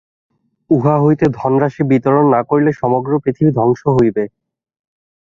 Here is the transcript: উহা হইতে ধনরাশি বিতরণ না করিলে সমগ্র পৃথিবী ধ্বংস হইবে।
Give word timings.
উহা 0.69 0.95
হইতে 1.03 1.25
ধনরাশি 1.37 1.81
বিতরণ 1.91 2.25
না 2.35 2.41
করিলে 2.49 2.71
সমগ্র 2.81 3.11
পৃথিবী 3.23 3.51
ধ্বংস 3.55 3.81
হইবে। 3.97 4.23